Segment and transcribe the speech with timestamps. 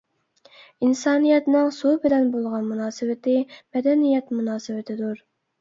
[0.85, 5.25] ئىنسانىيەتنىڭ سۇ بىلەن بولغان مۇناسىۋىتى مەدەنىيەت مۇناسىۋىتىدۇر.